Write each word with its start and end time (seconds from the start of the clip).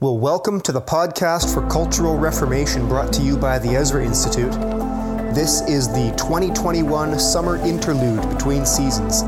Well, 0.00 0.16
welcome 0.16 0.62
to 0.62 0.72
the 0.72 0.80
podcast 0.80 1.52
for 1.52 1.60
Cultural 1.68 2.16
Reformation 2.16 2.88
brought 2.88 3.12
to 3.12 3.20
you 3.20 3.36
by 3.36 3.58
the 3.58 3.76
Ezra 3.76 4.02
Institute. 4.02 4.50
This 5.34 5.60
is 5.68 5.88
the 5.88 6.14
2021 6.16 7.18
summer 7.18 7.58
interlude 7.58 8.26
between 8.30 8.64
seasons. 8.64 9.24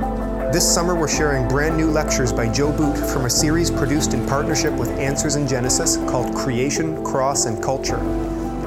This 0.51 0.67
summer, 0.67 0.95
we're 0.95 1.09
sharing 1.09 1.47
brand 1.47 1.77
new 1.77 1.91
lectures 1.91 2.33
by 2.33 2.51
Joe 2.51 2.75
Boot 2.75 2.97
from 2.97 3.27
a 3.27 3.31
series 3.31 3.71
produced 3.71 4.15
in 4.15 4.27
partnership 4.27 4.73
with 4.73 4.89
Answers 4.93 5.37
in 5.37 5.47
Genesis 5.47 5.99
called 6.09 6.35
Creation, 6.35 7.05
Cross, 7.05 7.45
and 7.45 7.63
Culture. 7.63 7.99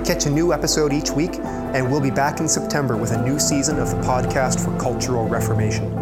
Catch 0.06 0.28
a 0.28 0.30
new 0.30 0.54
episode 0.54 0.94
each 0.94 1.10
week, 1.10 1.40
and 1.40 1.90
we'll 1.90 2.00
be 2.00 2.12
back 2.12 2.40
in 2.40 2.48
September 2.48 2.96
with 2.96 3.14
a 3.14 3.26
new 3.26 3.40
season 3.40 3.80
of 3.80 3.90
the 3.90 3.98
podcast 4.04 4.64
for 4.64 4.80
Cultural 4.80 5.28
Reformation. 5.28 5.95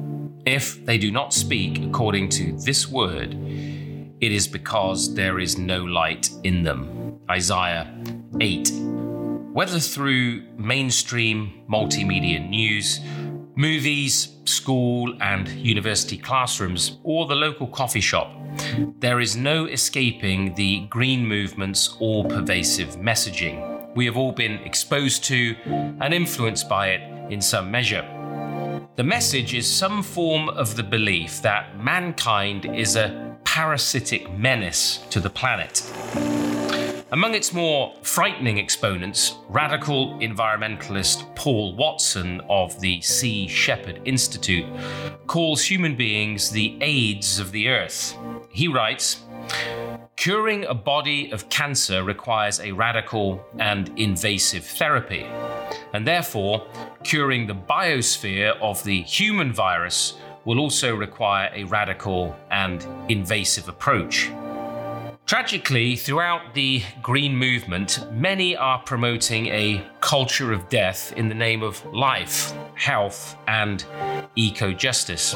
If 0.46 0.86
they 0.86 1.00
do 1.00 1.10
not 1.10 1.34
speak 1.34 1.84
according 1.84 2.30
to 2.30 2.56
this 2.60 2.88
word, 2.88 3.34
it 3.34 4.32
is 4.32 4.48
because 4.48 5.16
there 5.16 5.40
is 5.40 5.58
no 5.58 5.84
light 5.84 6.30
in 6.44 6.62
them. 6.62 7.20
Isaiah 7.28 7.92
8. 8.40 8.72
Whether 9.52 9.80
through 9.80 10.44
mainstream 10.58 11.64
multimedia 11.68 12.48
news, 12.48 13.00
movies, 13.60 14.38
school 14.46 15.14
and 15.22 15.50
university 15.50 16.18
classrooms, 16.18 16.98
or 17.04 17.28
the 17.28 17.36
local 17.36 17.68
coffee 17.68 18.00
shop, 18.00 18.32
there 19.00 19.20
is 19.20 19.36
no 19.36 19.66
escaping 19.66 20.56
the 20.56 20.86
green 20.86 21.28
movement's 21.28 21.98
all 22.00 22.24
pervasive 22.24 22.96
messaging. 22.96 23.94
We 23.98 24.06
have 24.06 24.16
all 24.16 24.32
been 24.32 24.60
exposed 24.60 25.26
to 25.26 25.58
and 26.00 26.14
influenced 26.14 26.70
by 26.70 26.92
it 26.92 27.32
in 27.32 27.42
some 27.42 27.70
measure. 27.70 28.08
The 28.96 29.04
message 29.04 29.54
is 29.54 29.70
some 29.70 30.04
form 30.04 30.48
of 30.48 30.78
the 30.78 30.84
belief 30.84 31.42
that 31.42 31.78
mankind 31.84 32.64
is 32.64 32.96
a 32.96 33.36
parasitic 33.44 34.32
menace 34.38 35.06
to 35.10 35.20
the 35.20 35.30
planet. 35.30 35.84
Among 37.12 37.34
its 37.34 37.54
more 37.54 37.96
frightening 38.04 38.60
exponents, 38.60 39.40
radical 39.48 40.14
environmentalist 40.20 41.36
Paul 41.36 41.76
Watson 41.76 42.40
of 42.48 42.80
the 42.82 43.02
Sea 43.02 43.48
Shepherd 43.48 44.00
Institute 44.06 44.68
calls 45.26 45.64
human 45.64 45.96
beings 45.96 46.52
the 46.52 46.78
AIDS 46.82 47.40
of 47.40 47.52
the 47.52 47.68
earth. 47.70 48.16
He 48.50 48.68
writes, 48.68 49.24
Curing 50.18 50.66
a 50.66 50.76
body 50.76 51.32
of 51.32 51.50
cancer 51.50 52.04
requires 52.04 52.60
a 52.60 52.74
radical 52.74 53.44
and 53.58 53.92
invasive 53.98 54.64
therapy, 54.64 55.26
and 55.94 56.06
therefore, 56.06 56.68
curing 57.04 57.48
the 57.48 57.56
biosphere 57.56 58.56
of 58.62 58.84
the 58.84 59.02
human 59.02 59.52
virus 59.52 60.16
will 60.46 60.60
also 60.60 60.96
require 60.96 61.50
a 61.56 61.64
radical 61.64 62.36
and 62.52 62.86
invasive 63.10 63.68
approach. 63.68 64.30
Tragically, 65.30 65.96
throughout 65.96 66.56
the 66.56 66.82
Green 67.04 67.36
Movement, 67.36 68.04
many 68.12 68.58
are 68.58 68.82
promoting 68.82 69.46
a 69.46 69.88
culture 70.02 70.52
of 70.52 70.68
death 70.70 71.14
in 71.14 71.30
the 71.30 71.36
name 71.36 71.62
of 71.62 71.86
life, 71.94 72.52
health, 72.74 73.38
and 73.48 73.86
eco 74.36 74.74
justice. 74.74 75.36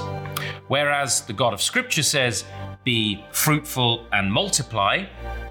Whereas 0.67 1.21
the 1.21 1.33
God 1.33 1.53
of 1.53 1.61
Scripture 1.61 2.01
says, 2.01 2.43
be 2.83 3.23
fruitful 3.33 4.07
and 4.11 4.33
multiply, 4.33 5.05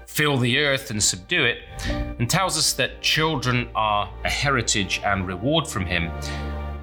fill 0.07 0.35
the 0.35 0.59
earth 0.59 0.91
and 0.91 1.01
subdue 1.01 1.45
it, 1.45 1.59
and 1.87 2.29
tells 2.29 2.57
us 2.57 2.73
that 2.73 3.01
children 3.01 3.69
are 3.75 4.13
a 4.25 4.29
heritage 4.29 4.99
and 5.05 5.25
reward 5.25 5.69
from 5.69 5.85
Him. 5.85 6.11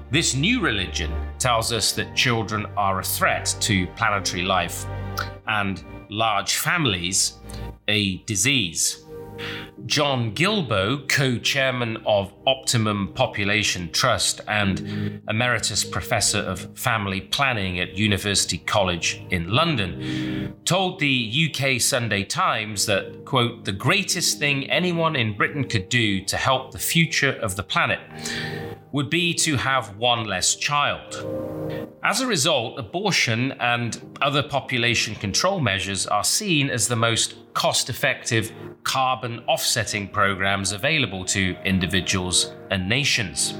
This 0.09 0.33
new 0.33 0.61
religion 0.61 1.13
tells 1.37 1.71
us 1.71 1.91
that 1.91 2.15
children 2.15 2.65
are 2.75 3.01
a 3.01 3.03
threat 3.03 3.55
to 3.59 3.85
planetary 3.95 4.41
life 4.41 4.87
and 5.45 5.83
large 6.11 6.57
families 6.57 7.39
a 7.87 8.17
disease. 8.25 9.03
John 9.87 10.35
Guillebaud, 10.35 11.07
co 11.09 11.39
chairman 11.39 11.97
of 12.05 12.31
Optimum 12.45 13.11
Population 13.13 13.89
Trust 13.91 14.41
and 14.47 15.21
Emeritus 15.27 15.83
Professor 15.83 16.39
of 16.39 16.77
Family 16.77 17.21
Planning 17.21 17.79
at 17.79 17.97
University 17.97 18.59
College 18.59 19.23
in 19.31 19.49
London, 19.49 20.53
told 20.65 20.99
the 20.99 21.49
UK 21.49 21.81
Sunday 21.81 22.23
Times 22.23 22.85
that, 22.85 23.25
quote, 23.25 23.65
the 23.65 23.71
greatest 23.71 24.37
thing 24.37 24.69
anyone 24.69 25.15
in 25.15 25.35
Britain 25.35 25.63
could 25.63 25.89
do 25.89 26.23
to 26.25 26.37
help 26.37 26.71
the 26.71 26.79
future 26.79 27.31
of 27.41 27.55
the 27.55 27.63
planet 27.63 27.99
would 28.91 29.09
be 29.09 29.33
to 29.33 29.55
have 29.57 29.97
one 29.97 30.25
less 30.25 30.55
child. 30.55 31.25
As 32.03 32.19
a 32.19 32.27
result, 32.27 32.79
abortion 32.79 33.53
and 33.59 34.17
other 34.21 34.41
population 34.41 35.15
control 35.15 35.59
measures 35.59 36.07
are 36.07 36.23
seen 36.23 36.69
as 36.69 36.87
the 36.87 36.95
most 36.95 37.35
cost 37.53 37.89
effective 37.89 38.51
carbon 38.83 39.39
offsetting 39.47 40.07
programs 40.07 40.71
available 40.71 41.23
to 41.25 41.55
individuals 41.63 42.51
and 42.71 42.89
nations. 42.89 43.53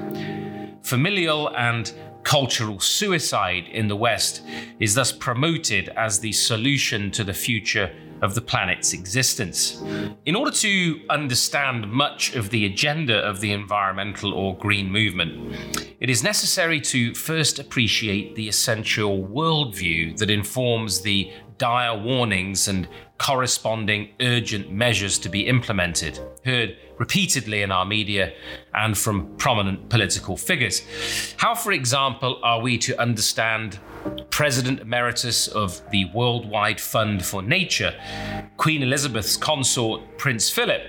Familial 0.81 1.55
and 1.55 1.93
cultural 2.23 2.79
suicide 2.79 3.67
in 3.71 3.87
the 3.87 3.95
West 3.95 4.41
is 4.79 4.95
thus 4.95 5.11
promoted 5.11 5.89
as 5.89 6.19
the 6.19 6.31
solution 6.31 7.11
to 7.11 7.23
the 7.23 7.33
future 7.33 7.91
of 8.21 8.35
the 8.35 8.41
planet's 8.41 8.93
existence. 8.93 9.81
In 10.25 10.35
order 10.35 10.51
to 10.51 11.01
understand 11.09 11.91
much 11.91 12.35
of 12.35 12.49
the 12.51 12.65
agenda 12.65 13.17
of 13.17 13.41
the 13.41 13.51
environmental 13.51 14.33
or 14.33 14.57
green 14.57 14.91
movement, 14.91 15.55
it 15.99 16.09
is 16.09 16.23
necessary 16.23 16.79
to 16.81 17.13
first 17.15 17.59
appreciate 17.59 18.35
the 18.35 18.47
essential 18.47 19.23
worldview 19.23 20.17
that 20.17 20.29
informs 20.29 21.01
the 21.01 21.31
dire 21.57 21.97
warnings 21.97 22.67
and 22.67 22.87
corresponding 23.21 24.09
urgent 24.19 24.71
measures 24.71 25.19
to 25.19 25.29
be 25.29 25.45
implemented, 25.47 26.19
heard 26.43 26.75
repeatedly 26.97 27.61
in 27.61 27.71
our 27.71 27.85
media 27.85 28.33
and 28.73 28.97
from 28.97 29.37
prominent 29.37 29.89
political 29.89 30.35
figures. 30.35 30.81
How, 31.37 31.53
for 31.53 31.71
example, 31.71 32.39
are 32.41 32.59
we 32.59 32.79
to 32.79 32.99
understand 32.99 33.77
President 34.31 34.79
Emeritus 34.79 35.47
of 35.47 35.87
the 35.91 36.05
Worldwide 36.15 36.81
Fund 36.81 37.23
for 37.23 37.43
Nature, 37.43 37.93
Queen 38.57 38.81
Elizabeth's 38.81 39.37
consort, 39.37 40.01
Prince 40.17 40.49
Philip, 40.49 40.81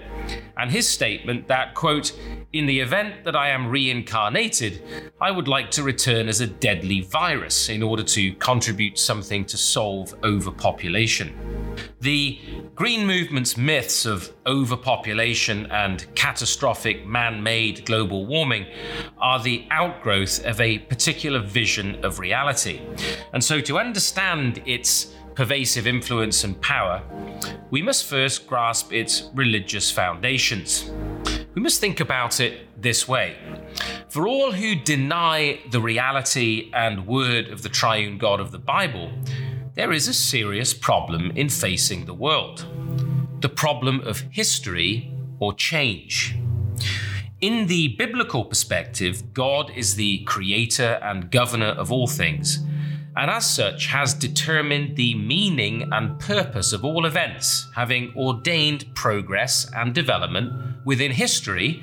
and 0.57 0.71
his 0.71 0.89
statement 0.89 1.49
that, 1.49 1.75
quote, 1.75 2.13
in 2.53 2.67
the 2.67 2.81
event 2.81 3.25
that 3.25 3.35
I 3.35 3.49
am 3.49 3.69
reincarnated, 3.69 4.83
I 5.21 5.31
would 5.31 5.49
like 5.49 5.71
to 5.73 5.83
return 5.83 6.29
as 6.29 6.41
a 6.41 6.47
deadly 6.47 7.01
virus 7.01 7.69
in 7.69 7.83
order 7.83 8.03
to 8.03 8.35
contribute 8.35 8.99
something 8.99 9.45
to 9.47 9.57
solve 9.57 10.15
overpopulation. 10.23 11.35
The 12.01 12.39
Green 12.75 13.07
Movement's 13.07 13.57
myths 13.57 14.07
of 14.07 14.33
overpopulation 14.47 15.67
and 15.71 16.07
catastrophic 16.15 17.07
man 17.07 17.43
made 17.43 17.85
global 17.87 18.27
warming 18.27 18.67
are 19.19 19.43
the 19.43 19.67
outgrowth 19.71 20.45
of 20.45 20.61
a 20.61 20.79
particular 20.79 21.41
vision 21.41 22.05
of 22.05 22.19
reality. 22.19 22.81
And 23.33 23.43
so, 23.43 23.61
to 23.61 23.79
understand 23.79 24.63
its 24.67 25.15
pervasive 25.35 25.87
influence 25.87 26.45
and 26.45 26.61
power, 26.61 27.03
we 27.71 27.83
must 27.83 28.07
first 28.07 28.47
grasp 28.47 28.93
its 28.93 29.31
religious 29.35 29.91
foundations. 29.91 30.91
We 31.55 31.63
must 31.63 31.81
think 31.81 32.01
about 32.01 32.41
it 32.41 32.69
this 32.81 33.07
way. 33.07 33.37
For 34.09 34.27
all 34.27 34.53
who 34.53 34.75
deny 34.75 35.61
the 35.71 35.81
reality 35.81 36.71
and 36.75 37.07
word 37.07 37.49
of 37.49 37.63
the 37.63 37.69
triune 37.69 38.19
God 38.19 38.41
of 38.41 38.51
the 38.51 38.59
Bible, 38.59 39.11
there 39.75 39.93
is 39.93 40.09
a 40.09 40.15
serious 40.15 40.75
problem 40.75 41.31
in 41.33 41.49
facing 41.49 42.05
the 42.05 42.15
world 42.15 42.67
the 43.41 43.49
problem 43.49 44.01
of 44.03 44.21
history 44.31 45.13
or 45.41 45.53
change. 45.53 46.37
In 47.41 47.67
the 47.67 47.89
biblical 47.99 48.45
perspective, 48.45 49.35
God 49.35 49.73
is 49.75 49.97
the 49.97 50.23
creator 50.25 51.01
and 51.03 51.29
governor 51.29 51.67
of 51.71 51.91
all 51.91 52.07
things 52.07 52.61
and 53.17 53.31
as 53.31 53.49
such 53.49 53.87
has 53.87 54.15
determined 54.15 54.97
the 54.97 55.15
meaning 55.15 55.89
and 55.93 56.19
purpose 56.19 56.73
of 56.73 56.85
all 56.85 57.05
events, 57.05 57.69
having 57.75 58.13
ordained 58.17 58.95
progress 58.95 59.71
and 59.75 59.95
development 59.95 60.53
within 60.85 61.13
history 61.13 61.83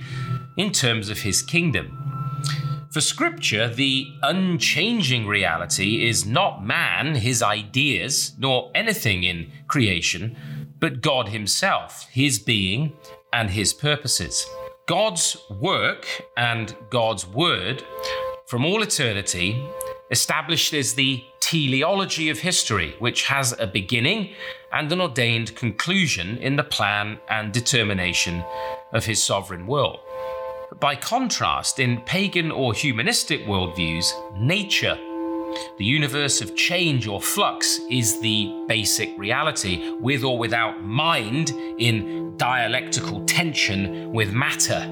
in 0.58 0.72
terms 0.72 1.10
of 1.10 1.20
his 1.20 1.42
kingdom. 1.42 1.96
For 2.92 3.02
Scripture, 3.02 3.68
the 3.68 4.08
unchanging 4.24 5.28
reality 5.28 6.08
is 6.08 6.26
not 6.26 6.66
man, 6.66 7.16
his 7.16 7.44
ideas, 7.44 8.34
nor 8.40 8.72
anything 8.74 9.24
in 9.24 9.52
creation, 9.68 10.36
but 10.80 11.02
God 11.02 11.30
Himself, 11.30 12.08
His 12.12 12.40
being, 12.40 12.94
and 13.34 13.50
His 13.50 13.74
purposes. 13.74 14.46
God's 14.88 15.38
work 15.52 16.08
and 16.36 16.76
God's 16.90 17.28
word 17.28 17.84
from 18.48 18.66
all 18.66 18.82
eternity 18.82 19.64
established 20.12 20.74
as 20.74 20.96
the 20.96 21.24
teleology 21.40 22.30
of 22.30 22.40
history, 22.40 22.96
which 23.00 23.26
has 23.26 23.56
a 23.60 23.68
beginning 23.68 24.32
and 24.72 24.92
an 24.92 25.02
ordained 25.02 25.56
conclusion 25.56 26.38
in 26.38 26.56
the 26.56 26.64
plan 26.64 27.20
and 27.30 27.52
determination 27.52 28.44
of 28.92 29.06
his 29.06 29.22
sovereign 29.22 29.66
will. 29.66 30.00
By 30.80 30.96
contrast, 30.96 31.80
in 31.80 32.02
pagan 32.02 32.52
or 32.52 32.74
humanistic 32.74 33.46
worldviews, 33.46 34.12
nature, 34.40 34.98
the 35.80 35.86
universe 35.86 36.42
of 36.42 36.56
change 36.56 37.08
or 37.08 37.20
flux, 37.20 37.80
is 37.90 38.22
the 38.22 38.66
basic 38.68 39.10
reality, 39.18 39.92
with 39.94 40.24
or 40.24 40.38
without 40.38 40.84
mind 40.84 41.50
in 41.80 42.38
dialectical 42.38 43.26
tension 43.26 44.14
with 44.14 44.32
matter. 44.32 44.84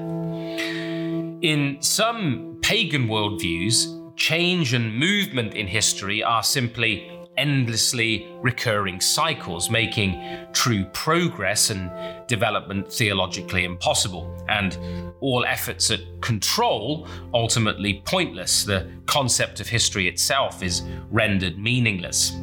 In 1.40 1.78
some 1.80 2.58
pagan 2.60 3.06
worldviews, 3.06 3.97
change 4.18 4.74
and 4.74 4.94
movement 4.94 5.54
in 5.54 5.66
history 5.66 6.22
are 6.22 6.42
simply 6.42 7.10
endlessly 7.38 8.26
recurring 8.42 9.00
cycles, 9.00 9.70
making 9.70 10.20
true 10.52 10.84
progress 10.86 11.70
and 11.70 11.88
development 12.26 12.92
theologically 12.92 13.64
impossible, 13.64 14.36
and 14.48 14.76
all 15.20 15.44
efforts 15.44 15.92
at 15.92 16.00
control 16.20 17.06
ultimately 17.32 18.02
pointless. 18.04 18.64
The 18.64 18.90
concept 19.06 19.60
of 19.60 19.68
history 19.68 20.08
itself 20.08 20.64
is 20.64 20.82
rendered 21.10 21.56
meaningless. 21.56 22.36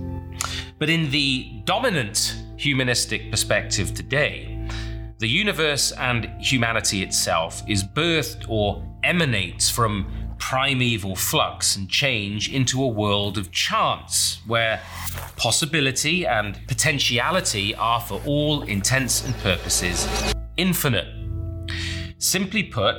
But 0.80 0.90
in 0.90 1.12
the 1.12 1.62
dominant 1.66 2.42
humanistic 2.56 3.30
perspective 3.30 3.94
today, 3.94 4.66
the 5.20 5.28
universe 5.28 5.92
and 5.94 6.30
humanity 6.40 7.04
itself 7.04 7.62
is 7.68 7.84
birthed 7.84 8.50
or 8.50 8.82
emanates 9.04 9.70
from 9.70 10.25
primeval 10.38 11.16
flux 11.16 11.76
and 11.76 11.90
change 11.90 12.52
into 12.52 12.84
a 12.84 12.88
world 12.88 13.38
of 13.38 13.52
chance, 13.52 14.42
where 14.48 14.82
possibility 15.38 16.26
and 16.26 16.60
potentiality 16.68 17.76
are, 17.76 18.02
for 18.02 18.22
all 18.26 18.64
intents 18.64 19.26
and 19.26 19.36
purposes, 19.38 20.08
infinite. 20.58 21.08
Simply 22.18 22.64
put, 22.64 22.96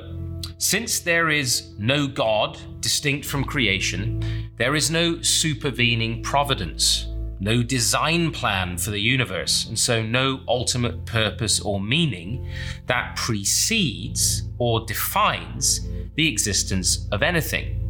since 0.58 1.00
there 1.00 1.30
is 1.30 1.74
no 1.78 2.06
God 2.06 2.58
distinct 2.80 3.26
from 3.26 3.44
creation, 3.44 4.50
there 4.56 4.74
is 4.74 4.90
no 4.90 5.20
supervening 5.22 6.22
providence 6.22 7.06
no 7.40 7.62
design 7.62 8.30
plan 8.30 8.78
for 8.78 8.90
the 8.90 9.00
universe, 9.00 9.66
and 9.66 9.78
so 9.78 10.02
no 10.02 10.40
ultimate 10.48 11.04
purpose 11.04 11.60
or 11.60 11.80
meaning 11.80 12.48
that 12.86 13.16
precedes 13.16 14.44
or 14.58 14.84
defines 14.86 15.86
the 16.16 16.28
existence 16.28 17.06
of 17.12 17.22
anything. 17.22 17.82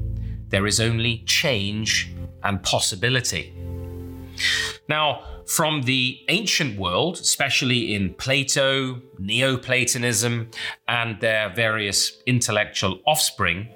There 0.49 0.67
is 0.67 0.81
only 0.81 1.19
change 1.27 2.13
and 2.43 2.63
possibility. 2.63 3.55
Now, 4.89 5.23
from 5.47 5.83
the 5.83 6.25
ancient 6.29 6.79
world, 6.79 7.19
especially 7.19 7.95
in 7.95 8.15
Plato, 8.15 9.01
Neoplatonism, 9.19 10.51
and 10.89 11.21
their 11.21 11.55
various 11.55 12.21
intellectual 12.27 13.01
offspring, 13.07 13.69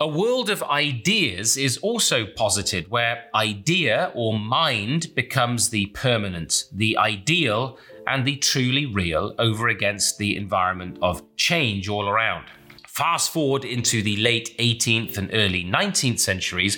a 0.00 0.08
world 0.08 0.50
of 0.50 0.62
ideas 0.64 1.56
is 1.56 1.76
also 1.78 2.26
posited, 2.26 2.90
where 2.90 3.24
idea 3.34 4.10
or 4.14 4.38
mind 4.38 5.14
becomes 5.14 5.68
the 5.68 5.86
permanent, 5.86 6.64
the 6.72 6.96
ideal, 6.96 7.78
and 8.06 8.26
the 8.26 8.36
truly 8.36 8.86
real 8.86 9.34
over 9.38 9.68
against 9.68 10.18
the 10.18 10.36
environment 10.36 10.98
of 11.02 11.22
change 11.36 11.88
all 11.88 12.08
around. 12.08 12.46
Fast 12.92 13.32
forward 13.32 13.64
into 13.64 14.02
the 14.02 14.18
late 14.18 14.54
18th 14.58 15.16
and 15.16 15.30
early 15.32 15.64
19th 15.64 16.20
centuries, 16.20 16.76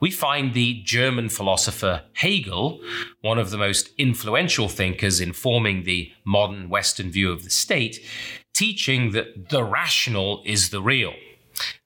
we 0.00 0.10
find 0.10 0.52
the 0.52 0.82
German 0.82 1.30
philosopher 1.30 2.02
Hegel, 2.12 2.82
one 3.22 3.38
of 3.38 3.48
the 3.48 3.56
most 3.56 3.88
influential 3.96 4.68
thinkers 4.68 5.18
in 5.18 5.32
forming 5.32 5.84
the 5.84 6.12
modern 6.26 6.68
Western 6.68 7.10
view 7.10 7.32
of 7.32 7.42
the 7.42 7.48
state, 7.48 8.04
teaching 8.52 9.12
that 9.12 9.48
the 9.48 9.64
rational 9.64 10.42
is 10.44 10.68
the 10.68 10.82
real. 10.82 11.14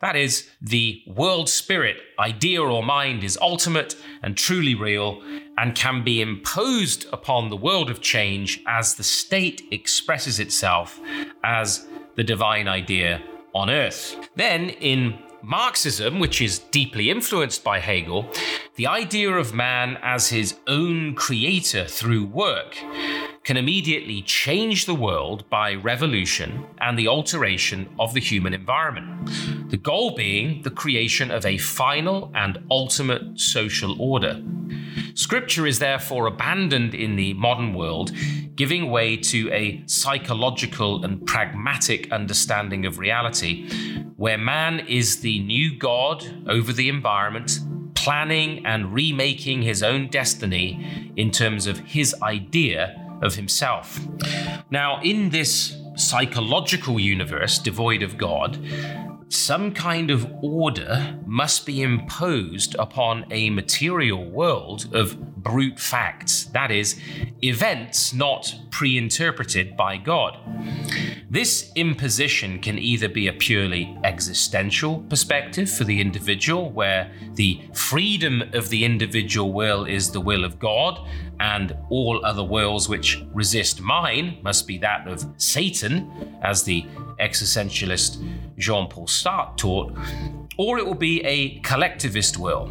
That 0.00 0.16
is, 0.16 0.50
the 0.61 1.05
world 1.06 1.49
spirit, 1.49 1.99
idea 2.19 2.61
or 2.61 2.82
mind, 2.82 3.23
is 3.23 3.38
ultimate 3.40 3.94
and 4.20 4.37
truly 4.37 4.75
real 4.75 5.23
and 5.56 5.76
can 5.76 6.02
be 6.02 6.20
imposed 6.20 7.06
upon 7.12 7.50
the 7.50 7.56
world 7.56 7.88
of 7.88 8.00
change 8.00 8.61
as 8.66 8.96
the 8.96 9.05
state 9.05 9.62
expresses 9.70 10.40
itself 10.40 10.99
as 11.44 11.87
the 12.16 12.25
divine 12.25 12.66
idea 12.66 13.23
on 13.55 13.70
earth. 13.70 14.17
Then, 14.37 14.70
in 14.70 15.19
Marxism, 15.43 16.19
which 16.19 16.43
is 16.43 16.58
deeply 16.58 17.11
influenced 17.11 17.64
by 17.64 17.79
Hegel, 17.79 18.31
the 18.76 18.87
idea 18.87 19.31
of 19.31 19.55
man 19.55 19.99
as 20.02 20.29
his 20.29 20.56
own 20.67 21.14
creator 21.14 21.87
through 21.87 22.26
work 22.26 22.76
can 23.44 23.56
immediately 23.56 24.23
change 24.23 24.85
the 24.85 24.94
world 24.94 25.49
by 25.49 25.75
revolution 25.75 26.67
and 26.79 26.99
the 26.99 27.08
alteration 27.08 27.88
of 27.99 28.12
the 28.12 28.20
human 28.20 28.52
environment. 28.52 29.31
The 29.70 29.79
goal 29.79 30.14
being 30.14 30.62
the 30.62 30.70
creation 30.70 31.31
of 31.31 31.47
a 31.47 31.58
final 31.58 32.31
and 32.35 32.58
ultimate 32.70 33.41
social 33.41 34.00
order. 34.00 34.43
Scripture 35.15 35.67
is 35.67 35.79
therefore 35.79 36.27
abandoned 36.27 36.95
in 36.95 37.17
the 37.17 37.35
modern 37.35 37.75
world, 37.75 38.12
giving 38.55 38.91
way 38.91 39.17
to 39.17 39.51
a 39.53 39.83
psychological 39.87 41.05
and 41.05 41.25
pragmatic 41.27 42.11
understanding 42.12 42.87
of 42.87 42.99
reality, 42.99 43.69
where 44.17 44.39
man 44.39 44.81
is 44.81 45.21
the 45.21 45.41
new 45.41 45.77
God 45.77 46.45
over 46.49 46.73
the 46.73 46.89
environment, 46.89 47.59
planning 47.95 48.65
and 48.65 48.95
remaking 48.95 49.62
his 49.62 49.83
own 49.83 50.09
destiny 50.09 51.12
in 51.17 51.31
terms 51.31 51.67
of 51.67 51.79
his 51.81 52.15
idea 52.23 52.97
of 53.23 53.35
himself. 53.35 54.01
Now, 54.71 55.01
in 55.03 55.31
this 55.31 55.77
psychological 55.97 56.99
universe 56.99 57.59
devoid 57.59 58.03
of 58.03 58.17
God, 58.17 58.59
some 59.31 59.73
kind 59.73 60.11
of 60.11 60.27
order 60.43 61.17
must 61.25 61.65
be 61.65 61.82
imposed 61.82 62.75
upon 62.81 63.25
a 63.31 63.49
material 63.49 64.29
world 64.29 64.93
of 64.93 65.37
brute 65.37 65.79
facts, 65.79 66.44
that 66.47 66.73
is, 66.73 67.00
events 67.41 68.12
not 68.12 68.53
pre 68.71 68.99
interpreted 68.99 69.77
by 69.77 69.97
God. 69.97 70.37
This 71.31 71.71
imposition 71.77 72.59
can 72.59 72.77
either 72.77 73.09
be 73.09 73.29
a 73.29 73.32
purely 73.32 73.97
existential 74.03 74.99
perspective 75.09 75.71
for 75.71 75.85
the 75.85 76.00
individual, 76.00 76.69
where 76.71 77.12
the 77.35 77.61
freedom 77.73 78.43
of 78.53 78.69
the 78.69 78.85
individual 78.85 79.53
will 79.53 79.85
is 79.85 80.11
the 80.11 80.21
will 80.21 80.44
of 80.44 80.59
God, 80.59 81.09
and 81.38 81.76
all 81.88 82.25
other 82.26 82.43
wills 82.43 82.88
which 82.88 83.23
resist 83.33 83.81
mine 83.81 84.38
must 84.43 84.67
be 84.67 84.76
that 84.79 85.06
of 85.06 85.25
Satan, 85.37 86.11
as 86.43 86.64
the 86.64 86.85
existentialist 87.21 88.21
Jean 88.61 88.88
Paul 88.88 89.07
Sartre 89.07 89.57
taught, 89.57 89.97
or 90.57 90.79
it 90.79 90.87
will 90.87 90.95
be 90.95 91.25
a 91.25 91.59
collectivist 91.61 92.38
will, 92.38 92.67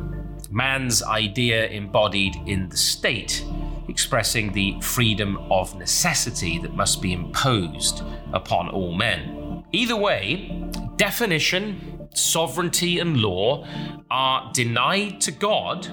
man's 0.52 1.04
idea 1.04 1.68
embodied 1.68 2.36
in 2.46 2.70
the 2.70 2.78
state, 2.78 3.44
expressing 3.88 4.52
the 4.52 4.80
freedom 4.82 5.38
of 5.52 5.76
necessity 5.76 6.60
that 6.60 6.76
must 6.76 7.02
be 7.02 7.12
imposed 7.12 8.04
upon 8.34 8.70
all 8.70 8.94
men. 8.94 9.64
Either 9.72 9.96
way, 9.96 10.70
definition, 10.96 12.08
sovereignty, 12.14 13.00
and 13.00 13.18
law 13.18 13.66
are 14.10 14.52
denied 14.54 15.22
to 15.22 15.32
God 15.32 15.88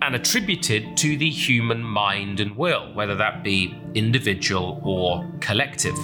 and 0.00 0.14
attributed 0.14 0.96
to 0.96 1.16
the 1.16 1.28
human 1.28 1.82
mind 1.82 2.40
and 2.40 2.56
will, 2.56 2.92
whether 2.94 3.14
that 3.16 3.42
be 3.42 3.74
individual 3.94 4.80
or 4.84 5.30
collective. 5.40 5.96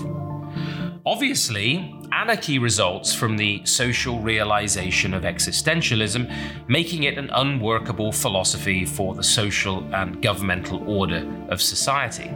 Obviously, 1.06 1.94
anarchy 2.12 2.58
results 2.58 3.14
from 3.14 3.36
the 3.36 3.60
social 3.66 4.20
realization 4.20 5.12
of 5.12 5.24
existentialism, 5.24 6.32
making 6.66 7.02
it 7.02 7.18
an 7.18 7.28
unworkable 7.34 8.10
philosophy 8.10 8.86
for 8.86 9.14
the 9.14 9.22
social 9.22 9.84
and 9.94 10.22
governmental 10.22 10.82
order 10.88 11.30
of 11.50 11.60
society. 11.60 12.30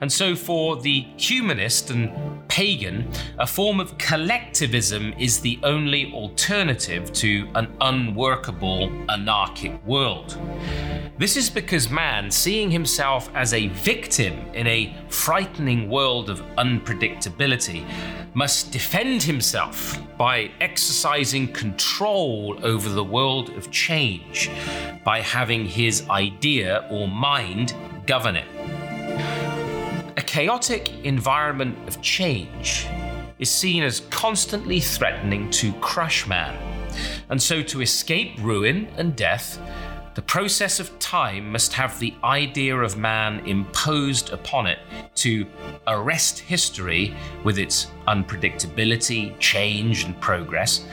And 0.00 0.12
so, 0.12 0.36
for 0.36 0.80
the 0.80 1.04
humanist 1.16 1.90
and 1.90 2.39
pagan, 2.50 3.08
a 3.38 3.46
form 3.46 3.78
of 3.78 3.96
collectivism 3.96 5.14
is 5.18 5.40
the 5.40 5.58
only 5.62 6.12
alternative 6.12 7.12
to 7.12 7.48
an 7.54 7.72
unworkable 7.80 8.90
anarchic 9.08 9.72
world. 9.86 10.36
This 11.16 11.36
is 11.36 11.48
because 11.48 11.90
man, 11.90 12.28
seeing 12.28 12.68
himself 12.70 13.30
as 13.34 13.54
a 13.54 13.68
victim 13.68 14.34
in 14.52 14.66
a 14.66 14.92
frightening 15.08 15.88
world 15.88 16.28
of 16.28 16.40
unpredictability, 16.56 17.86
must 18.34 18.72
defend 18.72 19.22
himself 19.22 20.00
by 20.18 20.50
exercising 20.60 21.52
control 21.52 22.58
over 22.64 22.88
the 22.88 23.04
world 23.04 23.50
of 23.50 23.70
change, 23.70 24.50
by 25.04 25.20
having 25.20 25.64
his 25.64 26.08
idea 26.10 26.86
or 26.90 27.06
mind 27.06 27.74
govern 28.06 28.34
it. 28.34 28.59
Chaotic 30.30 30.92
environment 31.02 31.76
of 31.88 32.00
change 32.02 32.86
is 33.40 33.50
seen 33.50 33.82
as 33.82 33.98
constantly 34.10 34.78
threatening 34.78 35.50
to 35.50 35.72
crush 35.80 36.24
man, 36.28 36.56
and 37.30 37.42
so 37.42 37.62
to 37.62 37.80
escape 37.80 38.38
ruin 38.38 38.86
and 38.96 39.16
death, 39.16 39.58
the 40.14 40.22
process 40.22 40.80
of 40.80 40.98
time 40.98 41.52
must 41.52 41.72
have 41.72 41.98
the 42.00 42.12
idea 42.24 42.76
of 42.76 42.98
man 42.98 43.46
imposed 43.46 44.30
upon 44.30 44.66
it 44.66 44.80
to 45.14 45.46
arrest 45.86 46.40
history 46.40 47.14
with 47.44 47.58
its 47.58 47.86
unpredictability, 48.08 49.38
change, 49.38 50.04
and 50.04 50.20
progress, 50.20 50.84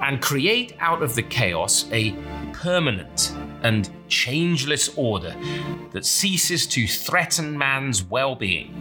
and 0.00 0.22
create 0.22 0.76
out 0.78 1.02
of 1.02 1.14
the 1.16 1.22
chaos 1.22 1.86
a 1.90 2.14
permanent 2.52 3.34
and 3.62 3.90
changeless 4.08 4.90
order 4.96 5.34
that 5.90 6.06
ceases 6.06 6.66
to 6.66 6.86
threaten 6.86 7.58
man's 7.58 8.04
well 8.04 8.36
being. 8.36 8.72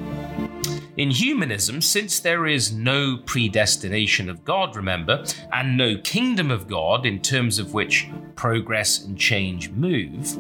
In 0.98 1.10
humanism, 1.10 1.82
since 1.82 2.20
there 2.20 2.46
is 2.46 2.74
no 2.74 3.18
predestination 3.26 4.30
of 4.30 4.44
God, 4.44 4.76
remember, 4.76 5.24
and 5.54 5.78
no 5.78 5.98
kingdom 5.98 6.52
of 6.52 6.68
God 6.68 7.06
in 7.06 7.22
terms 7.22 7.60
of 7.60 7.74
which 7.74 8.10
progress 8.36 9.06
and 9.06 9.18
change 9.18 9.70
move, 9.70 10.38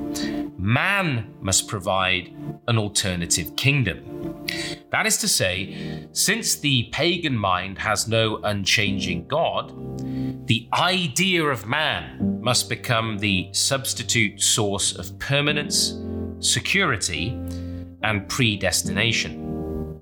man 0.60 1.34
must 1.39 1.70
provide 1.70 2.34
an 2.67 2.77
alternative 2.77 3.55
kingdom. 3.55 4.46
That 4.89 5.05
is 5.05 5.17
to 5.20 5.29
say, 5.29 6.08
since 6.12 6.55
the 6.55 6.89
pagan 6.91 7.38
mind 7.38 7.77
has 7.77 8.10
no 8.10 8.41
unchanging 8.43 9.27
God, 9.27 9.72
the 10.48 10.67
idea 10.74 11.46
of 11.46 11.65
man 11.65 12.41
must 12.41 12.67
become 12.67 13.20
the 13.20 13.48
substitute 13.53 14.41
source 14.41 14.98
of 14.98 15.17
permanence, 15.17 15.98
security, 16.39 17.39
and 18.03 18.27
predestination. 18.27 19.50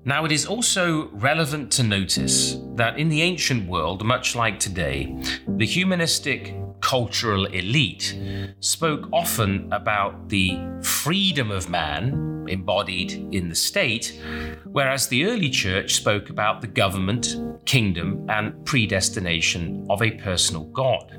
Now, 0.04 0.24
it 0.24 0.32
is 0.32 0.46
also 0.46 1.08
relevant 1.10 1.70
to 1.72 1.82
notice 1.82 2.56
that 2.74 2.98
in 2.98 3.10
the 3.10 3.20
ancient 3.20 3.68
world, 3.68 4.04
much 4.04 4.34
like 4.34 4.58
today, 4.58 5.14
the 5.46 5.66
humanistic 5.66 6.54
cultural 6.80 7.44
elite 7.44 8.18
spoke 8.60 9.08
often 9.12 9.70
about 9.72 10.30
the 10.30 10.58
freedom 10.82 11.50
of 11.50 11.68
man 11.68 12.46
embodied 12.48 13.12
in 13.32 13.50
the 13.50 13.54
state, 13.54 14.18
whereas 14.64 15.08
the 15.08 15.26
early 15.26 15.50
church 15.50 15.94
spoke 15.94 16.30
about 16.30 16.62
the 16.62 16.66
government, 16.66 17.36
kingdom, 17.66 18.24
and 18.30 18.64
predestination 18.64 19.86
of 19.90 20.02
a 20.02 20.12
personal 20.12 20.64
God. 20.64 21.18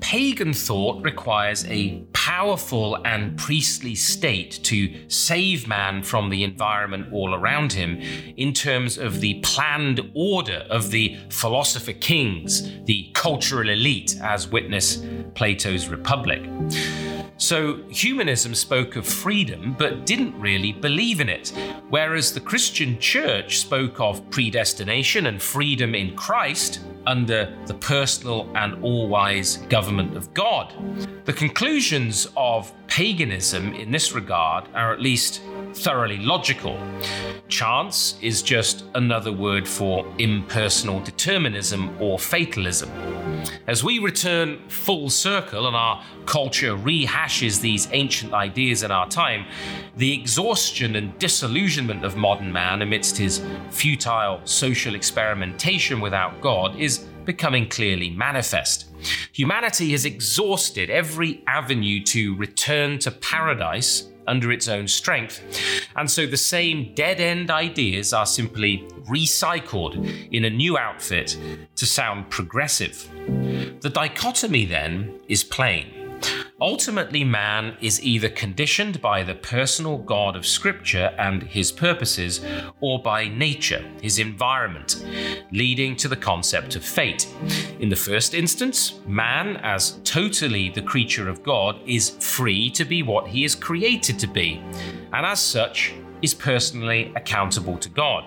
Pagan 0.00 0.52
thought 0.52 1.04
requires 1.04 1.64
a 1.66 2.04
powerful 2.28 2.98
and 3.06 3.38
priestly 3.38 3.94
state 3.94 4.60
to 4.62 4.94
save 5.08 5.66
man 5.66 6.02
from 6.02 6.28
the 6.28 6.44
environment 6.44 7.10
all 7.10 7.34
around 7.34 7.72
him 7.72 7.98
in 8.36 8.52
terms 8.52 8.98
of 8.98 9.22
the 9.22 9.40
planned 9.40 9.98
order 10.12 10.66
of 10.68 10.90
the 10.90 11.16
philosopher 11.30 11.94
kings, 11.94 12.70
the 12.84 13.10
cultural 13.14 13.70
elite, 13.70 14.14
as 14.22 14.46
witness 14.46 15.02
Plato's 15.34 15.88
Republic. 15.88 16.42
So 17.40 17.76
humanism 17.88 18.52
spoke 18.56 18.96
of 18.96 19.06
freedom 19.06 19.76
but 19.78 20.04
didn't 20.04 20.38
really 20.40 20.72
believe 20.72 21.20
in 21.20 21.28
it, 21.28 21.50
whereas 21.88 22.32
the 22.32 22.40
Christian 22.40 22.98
church 22.98 23.58
spoke 23.58 24.00
of 24.00 24.28
predestination 24.30 25.26
and 25.26 25.40
freedom 25.40 25.94
in 25.94 26.16
Christ 26.16 26.80
under 27.06 27.56
the 27.66 27.74
personal 27.74 28.50
and 28.56 28.82
all 28.82 29.06
wise 29.06 29.58
government 29.68 30.16
of 30.16 30.34
God. 30.34 30.74
The 31.26 31.32
conclusions 31.32 32.26
of 32.36 32.72
paganism 32.88 33.72
in 33.74 33.92
this 33.92 34.12
regard 34.12 34.64
are 34.74 34.92
at 34.92 35.00
least 35.00 35.40
thoroughly 35.74 36.18
logical. 36.18 36.76
Chance 37.46 38.18
is 38.20 38.42
just 38.42 38.84
another 38.96 39.30
word 39.30 39.68
for 39.68 40.04
impersonal 40.18 40.98
determinism 41.00 41.96
or 42.00 42.18
fatalism. 42.18 42.90
As 43.66 43.84
we 43.84 43.98
return 43.98 44.68
full 44.68 45.10
circle 45.10 45.66
and 45.66 45.76
our 45.76 46.02
culture 46.26 46.76
rehashes 46.76 47.60
these 47.60 47.88
ancient 47.92 48.32
ideas 48.32 48.82
in 48.82 48.90
our 48.90 49.08
time, 49.08 49.46
the 49.96 50.12
exhaustion 50.12 50.96
and 50.96 51.18
disillusionment 51.18 52.04
of 52.04 52.16
modern 52.16 52.52
man 52.52 52.82
amidst 52.82 53.16
his 53.16 53.44
futile 53.70 54.40
social 54.44 54.94
experimentation 54.94 56.00
without 56.00 56.40
God 56.40 56.76
is 56.76 56.98
becoming 57.24 57.68
clearly 57.68 58.10
manifest. 58.10 58.86
Humanity 59.32 59.92
has 59.92 60.06
exhausted 60.06 60.88
every 60.88 61.44
avenue 61.46 62.02
to 62.04 62.34
return 62.36 62.98
to 63.00 63.10
paradise 63.10 64.08
under 64.28 64.52
its 64.52 64.68
own 64.68 64.86
strength. 64.86 65.42
And 65.96 66.08
so 66.08 66.26
the 66.26 66.36
same 66.36 66.94
dead 66.94 67.20
end 67.20 67.50
ideas 67.50 68.12
are 68.12 68.26
simply 68.26 68.86
recycled 69.08 69.96
in 70.32 70.44
a 70.44 70.50
new 70.50 70.78
outfit 70.78 71.36
to 71.76 71.86
sound 71.86 72.30
progressive. 72.30 73.08
The 73.80 73.90
dichotomy 73.90 74.66
then 74.66 75.18
is 75.28 75.42
plain. 75.42 75.97
Ultimately, 76.60 77.22
man 77.22 77.76
is 77.80 78.02
either 78.02 78.28
conditioned 78.28 79.00
by 79.00 79.22
the 79.22 79.36
personal 79.36 79.96
God 79.96 80.34
of 80.34 80.44
Scripture 80.44 81.14
and 81.16 81.40
his 81.40 81.70
purposes, 81.70 82.44
or 82.80 83.00
by 83.00 83.28
nature, 83.28 83.84
his 84.02 84.18
environment, 84.18 85.04
leading 85.52 85.94
to 85.94 86.08
the 86.08 86.16
concept 86.16 86.74
of 86.74 86.84
fate. 86.84 87.32
In 87.78 87.88
the 87.88 87.94
first 87.94 88.34
instance, 88.34 88.98
man, 89.06 89.58
as 89.58 90.00
totally 90.02 90.68
the 90.68 90.82
creature 90.82 91.28
of 91.28 91.44
God, 91.44 91.78
is 91.86 92.10
free 92.18 92.70
to 92.70 92.84
be 92.84 93.04
what 93.04 93.28
he 93.28 93.44
is 93.44 93.54
created 93.54 94.18
to 94.18 94.26
be, 94.26 94.60
and 95.12 95.24
as 95.24 95.40
such, 95.40 95.94
is 96.22 96.34
personally 96.34 97.12
accountable 97.16 97.78
to 97.78 97.88
God. 97.88 98.24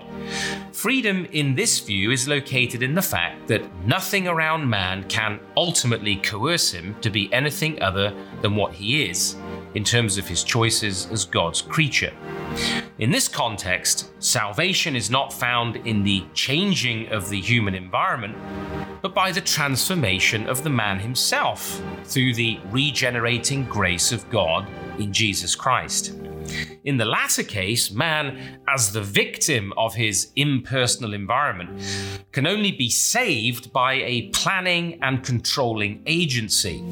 Freedom 0.72 1.26
in 1.32 1.56
this 1.56 1.80
view 1.80 2.12
is 2.12 2.28
located 2.28 2.82
in 2.84 2.96
the 2.96 3.02
fact 3.02 3.48
that 3.48 3.64
nothing 3.86 4.28
around 4.28 4.70
man 4.70 5.04
can 5.10 5.40
ultimately 5.58 6.16
coerce 6.18 6.72
him 6.72 6.96
to 7.02 7.10
be 7.10 7.32
anything 7.34 7.82
other 7.82 8.14
than 8.42 8.56
what 8.56 8.74
he 8.74 9.10
is, 9.10 9.36
in 9.76 9.84
terms 9.84 10.18
of 10.18 10.28
his 10.28 10.44
choices 10.44 11.08
as 11.12 11.26
God's 11.26 11.62
creature. 11.62 12.14
In 13.00 13.12
this 13.12 13.28
context, 13.28 14.12
salvation 14.22 14.96
is 14.96 15.10
not 15.10 15.34
found 15.34 15.78
in 15.78 16.04
the 16.04 16.24
changing 16.34 17.08
of 17.10 17.30
the 17.30 17.40
human 17.40 17.74
environment, 17.74 18.38
but 19.02 19.16
by 19.16 19.32
the 19.32 19.42
transformation 19.42 20.48
of 20.48 20.64
the 20.64 20.70
man 20.70 21.00
himself 21.00 21.82
through 22.04 22.34
the 22.34 22.60
regenerating 22.70 23.64
grace 23.66 24.12
of 24.12 24.30
God 24.30 24.68
in 25.00 25.14
Jesus 25.14 25.56
Christ. 25.56 26.14
In 26.84 26.98
the 26.98 27.06
latter 27.06 27.44
case, 27.44 27.92
man, 27.92 28.60
as 28.68 28.92
the 28.92 29.02
victim 29.02 29.74
of 29.78 29.96
his 29.96 30.32
impersonal 30.36 31.14
environment, 31.14 31.82
can 32.32 32.48
only 32.48 32.72
be 32.72 32.90
saved 32.90 33.72
by 33.72 33.94
a 33.94 34.30
planning 34.30 35.00
and 35.02 35.24
controlling 35.24 36.02
agency, 36.06 36.84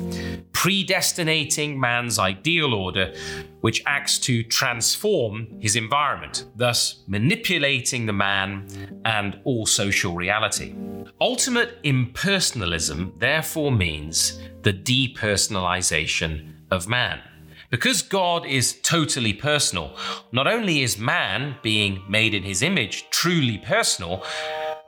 predestinating 0.51 1.80
man's 1.80 2.20
ideal 2.20 2.74
order, 2.74 3.13
which 3.62 3.84
acts 3.86 4.20
to 4.20 4.44
transform 4.44 5.48
his 5.60 5.75
environment, 5.75 6.46
thus 6.56 7.04
manipulating 7.08 8.06
the 8.06 8.13
man 8.13 8.68
and 9.06 9.39
all 9.44 9.66
social 9.66 10.13
reality. 10.13 10.75
Ultimate 11.22 11.82
impersonalism 11.84 13.20
therefore 13.20 13.72
means 13.72 14.39
the 14.62 14.74
depersonalization 14.74 16.54
of 16.72 16.88
man. 16.88 17.20
Because 17.70 18.02
God 18.02 18.48
is 18.48 18.80
totally 18.82 19.32
personal, 19.32 19.96
not 20.32 20.48
only 20.48 20.82
is 20.82 20.98
man, 20.98 21.58
being 21.62 22.04
made 22.10 22.34
in 22.34 22.42
his 22.42 22.64
image, 22.64 23.06
truly 23.12 23.60
personal, 23.60 24.24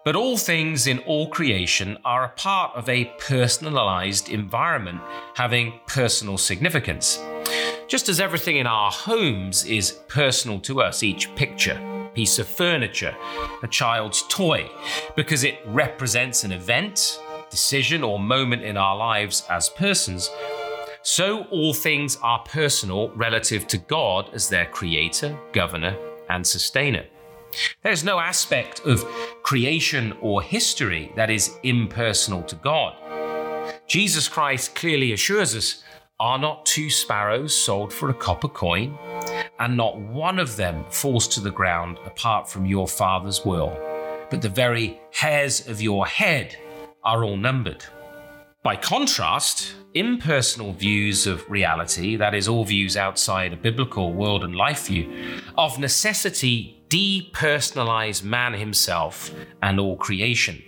but 0.03 0.15
all 0.15 0.35
things 0.35 0.87
in 0.87 0.97
all 0.99 1.27
creation 1.27 1.99
are 2.03 2.25
a 2.25 2.29
part 2.29 2.75
of 2.75 2.89
a 2.89 3.13
personalized 3.19 4.29
environment 4.29 4.99
having 5.35 5.79
personal 5.85 6.39
significance. 6.39 7.19
Just 7.87 8.09
as 8.09 8.19
everything 8.19 8.57
in 8.57 8.65
our 8.65 8.89
homes 8.89 9.63
is 9.65 9.99
personal 10.07 10.59
to 10.61 10.81
us, 10.81 11.03
each 11.03 11.33
picture, 11.35 11.79
piece 12.15 12.39
of 12.39 12.47
furniture, 12.47 13.15
a 13.61 13.67
child's 13.67 14.23
toy, 14.27 14.67
because 15.15 15.43
it 15.43 15.59
represents 15.67 16.43
an 16.43 16.51
event, 16.51 17.19
decision, 17.51 18.01
or 18.01 18.17
moment 18.17 18.63
in 18.63 18.75
our 18.75 18.97
lives 18.97 19.43
as 19.51 19.69
persons, 19.69 20.31
so 21.03 21.43
all 21.45 21.73
things 21.73 22.17
are 22.21 22.43
personal 22.43 23.09
relative 23.11 23.67
to 23.67 23.77
God 23.77 24.29
as 24.33 24.49
their 24.49 24.67
creator, 24.67 25.37
governor, 25.51 25.95
and 26.29 26.45
sustainer. 26.45 27.05
There's 27.81 28.03
no 28.03 28.19
aspect 28.19 28.81
of 28.85 29.03
creation 29.43 30.13
or 30.21 30.41
history 30.41 31.11
that 31.15 31.29
is 31.29 31.57
impersonal 31.63 32.43
to 32.43 32.55
God. 32.55 32.95
Jesus 33.87 34.27
Christ 34.27 34.75
clearly 34.75 35.13
assures 35.13 35.55
us 35.55 35.83
are 36.19 36.37
not 36.37 36.65
two 36.67 36.89
sparrows 36.89 37.55
sold 37.55 37.91
for 37.91 38.09
a 38.09 38.13
copper 38.13 38.47
coin, 38.47 38.95
and 39.59 39.75
not 39.75 39.99
one 39.99 40.37
of 40.37 40.55
them 40.55 40.85
falls 40.91 41.27
to 41.27 41.39
the 41.39 41.49
ground 41.49 41.97
apart 42.05 42.47
from 42.47 42.65
your 42.65 42.87
Father's 42.87 43.43
will, 43.43 43.75
but 44.29 44.39
the 44.39 44.47
very 44.47 45.01
hairs 45.11 45.67
of 45.67 45.81
your 45.81 46.05
head 46.05 46.55
are 47.03 47.23
all 47.23 47.37
numbered. 47.37 47.83
By 48.63 48.75
contrast, 48.75 49.73
impersonal 49.95 50.73
views 50.73 51.25
of 51.25 51.49
reality, 51.49 52.15
that 52.17 52.35
is, 52.35 52.47
all 52.47 52.63
views 52.63 52.95
outside 52.95 53.53
a 53.53 53.57
biblical 53.57 54.13
world 54.13 54.43
and 54.43 54.55
life 54.55 54.85
view, 54.85 55.11
of 55.57 55.79
necessity 55.79 56.79
depersonalize 56.87 58.23
man 58.23 58.53
himself 58.53 59.33
and 59.63 59.79
all 59.79 59.97
creation, 59.97 60.61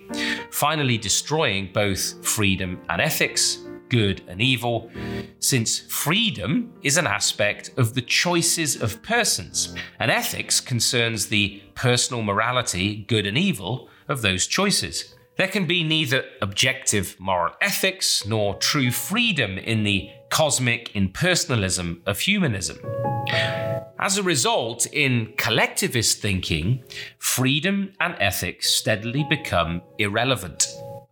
finally 0.50 0.98
destroying 0.98 1.70
both 1.72 2.26
freedom 2.26 2.82
and 2.90 3.00
ethics, 3.00 3.60
good 3.90 4.24
and 4.28 4.42
evil, 4.42 4.90
since 5.38 5.78
freedom 5.78 6.74
is 6.82 6.98
an 6.98 7.06
aspect 7.06 7.70
of 7.78 7.94
the 7.94 8.02
choices 8.02 8.82
of 8.82 9.04
persons, 9.04 9.76
and 10.00 10.10
ethics 10.10 10.60
concerns 10.60 11.28
the 11.28 11.62
personal 11.76 12.24
morality, 12.24 13.06
good 13.08 13.28
and 13.28 13.38
evil, 13.38 13.88
of 14.08 14.24
those 14.24 14.48
choices. 14.48 15.14
There 15.36 15.48
can 15.48 15.66
be 15.66 15.84
neither 15.84 16.26
objective 16.42 17.16
moral 17.20 17.54
ethics 17.60 18.26
nor 18.26 18.56
true 18.56 18.92
freedom 18.92 19.58
in 19.58 19.84
the 19.84 20.10
cosmic 20.30 20.94
impersonalism 20.94 22.02
of 22.06 22.20
humanism. 22.20 22.78
As 24.00 24.18
a 24.18 24.24
result, 24.24 24.86
in 24.88 25.34
collectivist 25.38 26.22
thinking, 26.22 26.84
freedom 27.18 27.94
and 28.00 28.16
ethics 28.20 28.70
steadily 28.70 29.26
become 29.28 29.82
irrelevant 29.98 30.68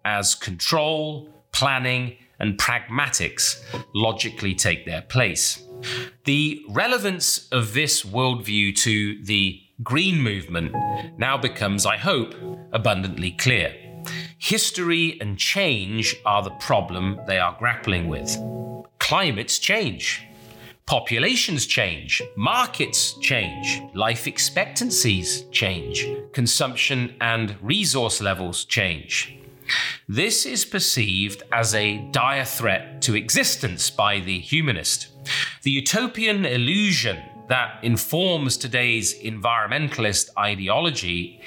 as 0.06 0.36
control, 0.36 1.30
planning, 1.52 2.18
and 2.40 2.58
pragmatics 2.58 3.64
logically 3.96 4.54
take 4.54 4.86
their 4.86 5.02
place. 5.02 5.64
The 6.26 6.64
relevance 6.70 7.48
of 7.52 7.74
this 7.74 8.04
worldview 8.04 8.76
to 8.78 9.24
the 9.24 9.62
Green 9.84 10.22
movement 10.22 10.76
now 11.18 11.38
becomes, 11.38 11.88
I 11.88 11.98
hope, 11.98 12.36
abundantly 12.72 13.32
clear. 13.32 13.74
History 14.44 15.20
and 15.22 15.38
change 15.38 16.16
are 16.26 16.42
the 16.42 16.50
problem 16.50 17.22
they 17.28 17.38
are 17.38 17.56
grappling 17.60 18.08
with. 18.08 18.36
Climates 18.98 19.60
change. 19.60 20.26
Populations 20.88 21.68
change, 21.68 22.24
markets 22.36 23.14
change, 23.20 23.84
life 23.94 24.26
expectancies 24.26 25.44
change, 25.52 26.08
consumption 26.34 27.14
and 27.22 27.56
resource 27.62 28.20
levels 28.20 28.66
change. 28.66 29.38
This 30.10 30.48
is 30.48 30.66
perceived 30.66 31.44
as 31.52 31.76
a 31.76 32.00
dire 32.10 32.44
threat 32.44 33.04
to 33.04 33.16
existence 33.16 33.92
by 33.92 34.22
the 34.22 34.40
humanist. 34.40 35.10
The 35.62 35.70
utopian 35.70 36.46
illusion 36.46 37.22
that 37.48 37.84
informs 37.84 38.58
today's 38.58 39.14
environmentalist 39.22 40.30
ideology, 40.36 41.42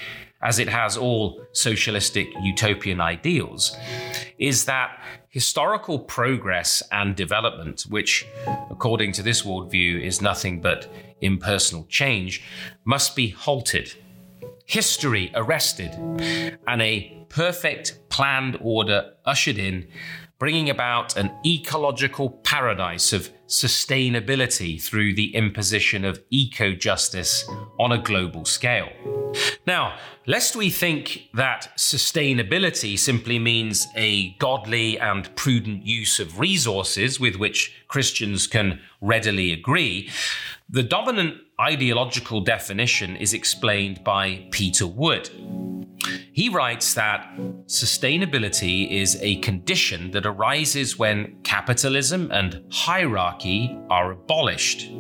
as 0.45 0.59
it 0.59 0.69
has 0.69 0.97
all 0.97 1.43
socialistic 1.53 2.29
utopian 2.43 3.01
ideals, 3.01 3.77
is 4.39 4.67
that 4.67 5.03
historical 5.31 5.99
progress 5.99 6.83
and 6.93 7.17
development, 7.17 7.87
which, 7.89 8.27
according 8.71 9.11
to 9.11 9.23
this 9.23 9.43
worldview, 9.43 10.01
is 10.01 10.21
nothing 10.21 10.61
but 10.61 10.89
impersonal 11.23 11.85
change, 11.89 12.43
must 12.85 13.17
be 13.17 13.31
halted, 13.31 13.95
history 14.67 15.33
arrested, 15.35 15.91
and 16.69 16.83
a 16.83 17.27
perfect 17.31 17.99
planned 18.11 18.57
order 18.61 19.13
ushered 19.25 19.59
in, 19.59 19.89
bringing 20.39 20.69
about 20.69 21.17
an 21.17 21.33
ecological 21.45 22.29
paradise 22.29 23.13
of 23.13 23.31
sustainability 23.47 24.81
through 24.81 25.15
the 25.15 25.35
imposition 25.35 26.05
of 26.05 26.23
eco 26.31 26.75
justice 26.75 27.49
on 27.79 27.93
a 27.93 27.99
global 27.99 28.45
scale. 28.45 28.89
Now, 29.67 29.99
lest 30.27 30.57
we 30.57 30.71
think 30.71 31.29
that 31.35 31.73
sustainability 31.77 32.99
simply 32.99 33.39
means 33.39 33.87
a 33.97 34.31
godly 34.39 34.99
and 34.99 35.35
prudent 35.37 35.87
use 35.87 36.21
of 36.21 36.39
resources 36.39 37.19
with 37.19 37.37
which 37.37 37.75
Christians 37.89 38.47
can 38.47 38.81
readily 39.01 39.53
agree, 39.53 40.11
the 40.75 40.83
dominant 40.83 41.37
ideological 41.61 42.41
definition 42.41 43.15
is 43.15 43.33
explained 43.33 44.03
by 44.03 44.45
Peter 44.51 44.89
Wood. 44.89 45.31
He 46.33 46.49
writes 46.49 46.95
that 46.95 47.33
sustainability 47.67 48.91
is 48.91 49.17
a 49.23 49.37
condition 49.37 50.11
that 50.11 50.27
arises 50.27 50.99
when 50.99 51.37
capitalism 51.45 52.29
and 52.33 52.61
hierarchy 52.73 53.79
are 53.89 54.11
abolished. 54.11 54.91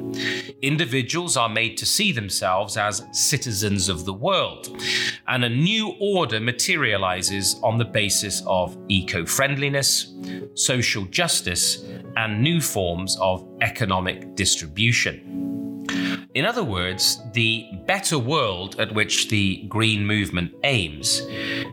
Individuals 0.63 1.37
are 1.37 1.49
made 1.49 1.77
to 1.79 1.87
see 1.87 2.13
themselves 2.13 2.77
as 2.77 3.05
citizens 3.11 3.89
of 3.89 4.05
the 4.05 4.15
world, 4.15 4.81
and 5.27 5.45
a 5.45 5.49
new 5.49 5.97
order 5.99 6.39
materializes 6.39 7.57
on 7.65 7.79
the 7.79 7.85
basis 7.85 8.45
of 8.47 8.79
eco 8.89 9.27
friendliness, 9.27 10.15
social 10.55 11.05
justice, 11.07 11.85
and 12.17 12.41
new 12.41 12.61
forms 12.61 13.19
of 13.21 13.45
economic 13.61 14.37
distribution. 14.37 15.64
In 16.35 16.45
other 16.45 16.65
words, 16.65 17.21
the 17.33 17.71
better 17.87 18.19
world 18.19 18.81
at 18.81 18.93
which 18.93 19.29
the 19.29 19.65
Green 19.69 20.05
Movement 20.05 20.53
aims, 20.65 21.23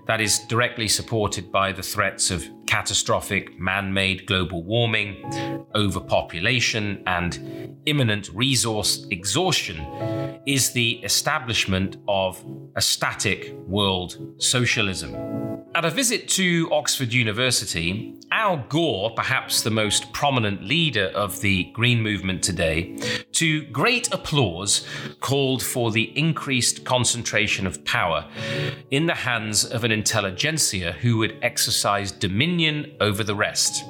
that 0.06 0.22
is 0.22 0.38
directly 0.48 0.88
supported 0.88 1.52
by 1.52 1.72
the 1.72 1.82
threats 1.82 2.30
of 2.30 2.48
catastrophic 2.72 3.60
man 3.60 3.94
made 3.94 4.26
global 4.26 4.64
warming, 4.64 5.18
overpopulation, 5.76 7.04
and 7.06 7.78
imminent 7.86 8.30
resource 8.34 9.06
exhaustion, 9.12 9.78
is 10.48 10.72
the 10.72 10.92
establishment 11.04 11.98
of 12.08 12.42
a 12.78 12.82
static 12.82 13.54
world 13.68 14.18
socialism. 14.38 15.14
At 15.76 15.84
a 15.84 15.90
visit 15.90 16.30
to 16.30 16.70
Oxford 16.72 17.12
University, 17.12 18.18
Al 18.32 18.58
Gore, 18.70 19.12
perhaps 19.12 19.62
the 19.62 19.70
most 19.70 20.12
prominent 20.14 20.64
leader 20.64 21.08
of 21.16 21.42
the 21.42 21.66
Green 21.74 22.02
Movement 22.02 22.42
today, 22.44 22.98
to 23.34 23.64
great 23.68 24.14
applause, 24.14 24.86
called 25.22 25.64
for 25.64 25.92
the 25.92 26.18
increased 26.18 26.86
concentration 26.86 27.68
of 27.68 27.84
power 27.86 28.30
in 28.90 29.06
the 29.06 29.16
hands 29.16 29.66
of 29.66 29.84
an 29.84 29.92
intelligentsia 29.92 30.94
who 30.94 31.18
would 31.18 31.38
exercise 31.42 32.12
dominion 32.12 32.61
over 33.00 33.24
the 33.24 33.36
rest, 33.36 33.84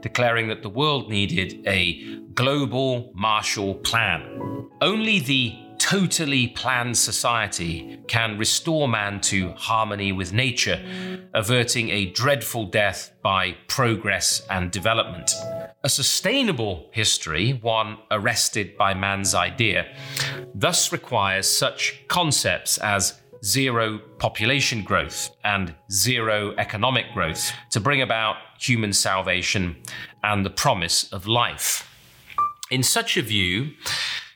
declaring 0.00 0.48
that 0.48 0.62
the 0.62 0.68
world 0.68 1.08
needed 1.08 1.66
a 1.66 2.18
global 2.34 3.12
Marshall 3.14 3.74
Plan. 3.76 4.68
Only 4.80 5.20
the 5.20 5.56
totally 5.78 6.48
planned 6.48 6.96
society 6.96 7.98
can 8.08 8.38
restore 8.38 8.88
man 8.88 9.20
to 9.20 9.52
harmony 9.52 10.10
with 10.10 10.32
nature, 10.32 10.84
averting 11.32 11.90
a 11.90 12.06
dreadful 12.06 12.64
death 12.64 13.12
by 13.22 13.56
progress 13.68 14.44
and 14.50 14.70
development. 14.70 15.30
A 15.84 15.88
sustainable 15.88 16.88
history, 16.92 17.52
one 17.62 17.98
arrested 18.10 18.76
by 18.76 18.94
man's 18.94 19.34
idea, 19.34 19.86
thus 20.54 20.92
requires 20.92 21.48
such 21.48 22.02
concepts 22.08 22.78
as 22.78 23.20
zero 23.46 23.98
population 24.18 24.82
growth 24.82 25.30
and 25.44 25.74
zero 25.90 26.52
economic 26.58 27.06
growth 27.14 27.52
to 27.70 27.78
bring 27.78 28.02
about 28.02 28.36
human 28.58 28.92
salvation 28.92 29.76
and 30.24 30.44
the 30.44 30.50
promise 30.50 31.12
of 31.12 31.28
life. 31.28 31.88
In 32.70 32.82
such 32.82 33.16
a 33.16 33.22
view, 33.22 33.70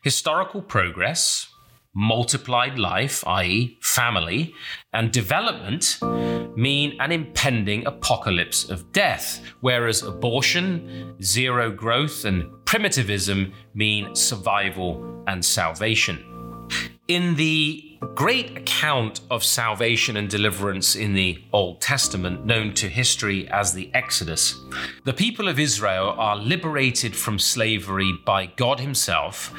historical 0.03 0.63
progress, 0.63 1.49
multiplied 1.93 2.79
life, 2.79 3.27
i.e., 3.27 3.77
family, 3.83 4.55
and 4.93 5.11
development 5.11 5.99
mean 6.57 6.97
an 7.01 7.11
impending 7.11 7.85
apocalypse 7.87 8.71
of 8.71 8.93
death, 8.93 9.43
whereas 9.61 10.05
abortion, 10.05 11.17
zero 11.21 11.73
growth, 11.73 12.25
and 12.25 12.49
primitivism 12.65 13.53
mean 13.75 14.15
survival 14.15 15.25
and 15.27 15.45
salvation. 15.45 16.25
In 17.09 17.35
the 17.35 17.90
great 18.07 18.57
account 18.57 19.21
of 19.31 19.45
salvation 19.45 20.17
and 20.17 20.29
deliverance 20.29 20.97
in 20.97 21.15
the 21.15 21.39
Old 21.53 21.81
Testament, 21.81 22.47
known 22.47 22.73
to 22.75 22.89
history 22.89 23.49
as 23.49 23.75
the 23.75 23.91
Exodus, 23.95 24.59
the 25.05 25.13
people 25.13 25.49
of 25.49 25.59
Israel 25.59 26.15
are 26.17 26.37
liberated 26.37 27.15
from 27.15 27.39
slavery 27.39 28.13
by 28.25 28.47
God 28.47 28.81
Himself 28.81 29.53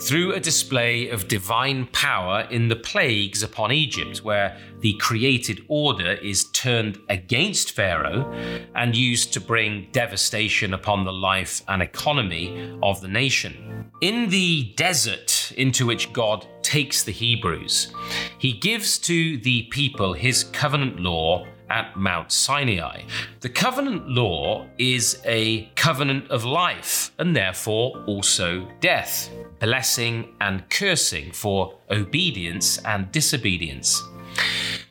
through 0.00 0.32
a 0.32 0.40
display 0.40 1.08
of 1.10 1.28
divine 1.28 1.86
power 1.86 2.46
in 2.50 2.68
the 2.68 2.76
plagues 2.76 3.42
upon 3.42 3.72
Egypt, 3.72 4.24
where 4.24 4.56
the 4.80 4.94
created 4.94 5.64
order 5.68 6.12
is 6.12 6.50
turned 6.52 6.98
against 7.08 7.72
Pharaoh 7.72 8.30
and 8.74 8.96
used 8.96 9.32
to 9.34 9.40
bring 9.40 9.88
devastation 9.92 10.74
upon 10.74 11.04
the 11.04 11.12
life 11.12 11.62
and 11.68 11.82
economy 11.82 12.78
of 12.82 13.00
the 13.00 13.08
nation. 13.08 13.90
In 14.00 14.30
the 14.30 14.72
desert 14.76 15.52
into 15.56 15.86
which 15.86 16.12
God 16.12 16.46
takes 16.72 17.02
the 17.02 17.12
Hebrews, 17.12 17.92
he 18.38 18.54
gives 18.54 18.98
to 19.00 19.36
the 19.36 19.64
people 19.64 20.14
his 20.14 20.44
covenant 20.44 20.98
law 21.00 21.46
at 21.68 21.94
Mount 21.98 22.32
Sinai. 22.32 23.02
The 23.40 23.50
covenant 23.50 24.08
law 24.08 24.66
is 24.78 25.20
a 25.26 25.70
covenant 25.76 26.30
of 26.30 26.46
life 26.46 27.12
and 27.18 27.36
therefore 27.36 28.02
also 28.06 28.66
death, 28.80 29.28
blessing 29.60 30.34
and 30.40 30.66
cursing 30.70 31.30
for 31.30 31.78
obedience 31.90 32.78
and 32.86 33.12
disobedience. 33.12 34.02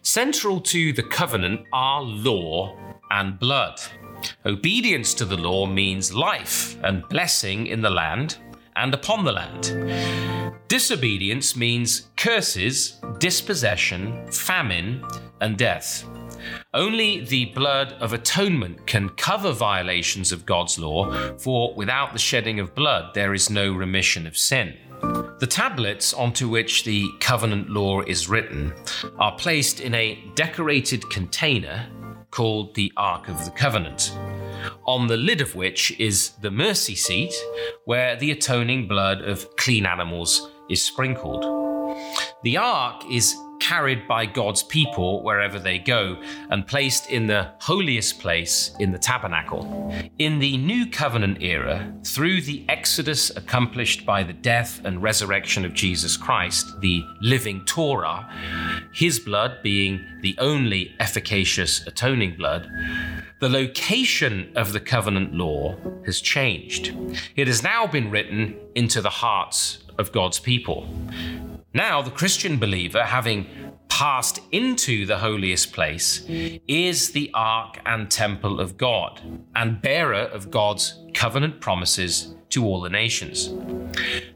Central 0.03 0.61
to 0.61 0.93
the 0.93 1.09
covenant 1.21 1.61
are 1.73 2.03
law 2.03 2.77
and 3.09 3.39
blood. 3.39 3.81
Obedience 4.45 5.15
to 5.15 5.25
the 5.25 5.37
law 5.49 5.65
means 5.65 6.13
life 6.13 6.77
and 6.83 7.09
blessing 7.09 7.65
in 7.65 7.81
the 7.81 7.89
land 7.89 8.37
and 8.75 8.93
upon 8.93 9.25
the 9.25 9.31
land. 9.31 10.40
Disobedience 10.67 11.55
means 11.55 12.09
curses, 12.17 12.99
dispossession, 13.19 14.25
famine, 14.31 15.03
and 15.41 15.57
death. 15.57 16.05
Only 16.73 17.25
the 17.25 17.45
blood 17.45 17.93
of 17.99 18.13
atonement 18.13 18.87
can 18.87 19.09
cover 19.09 19.51
violations 19.51 20.31
of 20.31 20.45
God's 20.45 20.79
law, 20.79 21.11
for 21.37 21.73
without 21.75 22.13
the 22.13 22.19
shedding 22.19 22.59
of 22.59 22.73
blood, 22.73 23.13
there 23.13 23.33
is 23.33 23.49
no 23.49 23.73
remission 23.73 24.25
of 24.25 24.37
sin. 24.37 24.77
The 25.39 25.47
tablets 25.49 26.13
onto 26.13 26.47
which 26.47 26.83
the 26.83 27.09
covenant 27.19 27.69
law 27.69 28.01
is 28.01 28.29
written 28.29 28.73
are 29.17 29.35
placed 29.35 29.79
in 29.79 29.93
a 29.95 30.23
decorated 30.35 31.09
container 31.09 31.87
called 32.29 32.75
the 32.75 32.93
Ark 32.95 33.27
of 33.27 33.43
the 33.43 33.51
Covenant, 33.51 34.15
on 34.85 35.07
the 35.07 35.17
lid 35.17 35.41
of 35.41 35.55
which 35.55 35.97
is 35.99 36.31
the 36.41 36.51
mercy 36.51 36.95
seat 36.95 37.33
where 37.85 38.15
the 38.15 38.31
atoning 38.31 38.87
blood 38.87 39.21
of 39.21 39.55
clean 39.55 39.85
animals 39.85 40.49
is 40.69 40.83
sprinkled. 40.83 41.43
The 42.43 42.57
ark 42.57 43.03
is 43.09 43.35
carried 43.61 44.07
by 44.07 44.25
God's 44.25 44.63
people 44.63 45.23
wherever 45.23 45.59
they 45.59 45.77
go 45.77 46.19
and 46.49 46.65
placed 46.65 47.09
in 47.09 47.27
the 47.27 47.51
holiest 47.59 48.19
place 48.19 48.75
in 48.79 48.91
the 48.91 48.97
tabernacle. 48.97 49.93
In 50.17 50.39
the 50.39 50.57
New 50.57 50.87
Covenant 50.87 51.41
era, 51.41 51.93
through 52.03 52.41
the 52.41 52.65
exodus 52.67 53.29
accomplished 53.37 54.05
by 54.05 54.23
the 54.23 54.33
death 54.33 54.81
and 54.83 55.01
resurrection 55.01 55.63
of 55.63 55.75
Jesus 55.75 56.17
Christ, 56.17 56.81
the 56.81 57.03
living 57.21 57.63
Torah, 57.65 58.27
his 58.93 59.19
blood 59.19 59.61
being 59.61 60.03
the 60.21 60.35
only 60.39 60.95
efficacious 60.99 61.85
atoning 61.85 62.35
blood, 62.37 62.67
the 63.41 63.49
location 63.49 64.51
of 64.55 64.71
the 64.71 64.79
covenant 64.79 65.33
law 65.33 65.75
has 66.05 66.21
changed. 66.21 66.95
It 67.35 67.47
has 67.47 67.63
now 67.63 67.87
been 67.87 68.11
written 68.11 68.55
into 68.75 69.01
the 69.01 69.09
hearts 69.09 69.79
of 69.97 70.11
God's 70.11 70.39
people. 70.39 70.87
Now, 71.73 72.03
the 72.03 72.11
Christian 72.11 72.59
believer, 72.59 73.03
having 73.03 73.47
passed 73.89 74.39
into 74.51 75.07
the 75.07 75.17
holiest 75.17 75.73
place, 75.73 76.23
is 76.67 77.13
the 77.13 77.31
ark 77.33 77.79
and 77.83 78.11
temple 78.11 78.59
of 78.59 78.77
God, 78.77 79.19
and 79.55 79.81
bearer 79.81 80.21
of 80.37 80.51
God's 80.51 80.99
covenant 81.15 81.61
promises 81.61 82.35
to 82.51 82.65
all 82.65 82.81
the 82.81 82.89
nations. 82.89 83.49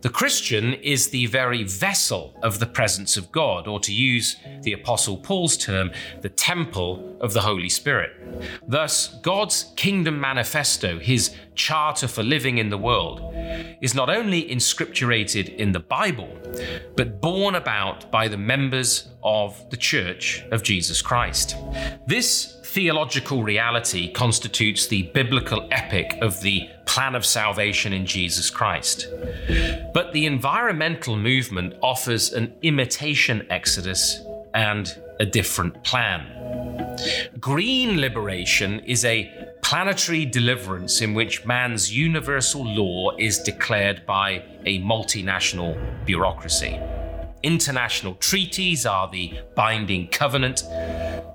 The 0.02 0.10
Christian 0.10 0.74
is 0.76 1.10
the 1.10 1.26
very 1.28 1.64
vessel 1.64 2.38
of 2.44 2.60
the 2.60 2.66
presence 2.66 3.18
of 3.18 3.32
God, 3.32 3.68
or 3.68 3.80
to 3.80 3.94
use 3.94 4.36
the 4.62 4.74
Apostle 4.74 5.18
Paul's 5.18 5.58
term, 5.58 5.92
the 6.22 6.30
temple 6.30 7.18
of 7.22 7.34
the 7.34 7.42
Holy 7.42 7.70
Spirit. 7.70 8.12
Thus, 8.68 9.16
God's 9.22 9.72
kingdom 9.76 10.20
manifesto, 10.20 11.00
his 11.00 11.36
charter 11.56 12.08
for 12.08 12.24
living 12.24 12.58
in 12.58 12.70
the 12.70 12.78
world, 12.78 13.34
is 13.82 13.96
not 13.96 14.10
only 14.10 14.44
inscripturated 14.44 15.56
in 15.56 15.72
the 15.72 15.80
Bible, 15.80 16.30
but 16.96 17.22
borne 17.22 17.56
about 17.56 18.12
by 18.12 18.28
the 18.28 18.38
members 18.38 19.10
of 19.24 19.70
the 19.70 19.78
Church 19.78 20.44
of 20.52 20.64
Jesus 20.64 21.02
Christ. 21.02 21.56
This 22.08 22.55
theological 22.76 23.42
reality 23.42 24.12
constitutes 24.12 24.88
the 24.88 25.04
biblical 25.14 25.66
epic 25.72 26.18
of 26.22 26.42
the 26.42 26.70
plan 26.86 27.16
of 27.16 27.26
salvation 27.26 27.94
in 27.94 28.06
Jesus 28.06 28.50
Christ. 28.50 29.08
But 29.94 30.12
the 30.12 30.26
environmental 30.26 31.16
movement 31.16 31.76
offers 31.82 32.34
an 32.34 32.54
imitation 32.64 33.48
exodus 33.50 34.20
and 34.54 34.94
a 35.22 35.26
different 35.26 35.86
plan. 35.86 36.98
Green 37.40 38.02
liberation 38.02 38.82
is 38.82 39.06
a 39.06 39.32
planetary 39.62 40.26
deliverance 40.26 41.00
in 41.00 41.14
which 41.14 41.46
man's 41.46 41.96
universal 41.96 42.66
law 42.66 43.16
is 43.18 43.40
declared 43.40 44.06
by 44.06 44.44
a 44.66 44.82
multinational 44.82 45.78
bureaucracy. 46.06 46.78
International 47.46 48.16
treaties 48.16 48.88
are 48.88 49.08
the 49.08 49.32
binding 49.56 50.08
covenant. 50.08 50.64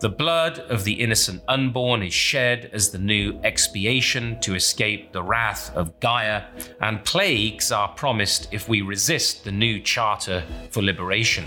The 0.00 0.08
blood 0.08 0.58
of 0.58 0.82
the 0.82 0.94
innocent 0.94 1.40
unborn 1.46 2.02
is 2.02 2.12
shed 2.12 2.68
as 2.72 2.90
the 2.90 2.98
new 2.98 3.38
expiation 3.44 4.40
to 4.40 4.56
escape 4.56 5.12
the 5.12 5.22
wrath 5.22 5.72
of 5.76 6.00
Gaia, 6.00 6.46
and 6.80 7.04
plagues 7.04 7.70
are 7.70 7.90
promised 7.90 8.48
if 8.52 8.68
we 8.68 8.82
resist 8.82 9.44
the 9.44 9.52
new 9.52 9.78
charter 9.78 10.42
for 10.70 10.82
liberation. 10.82 11.44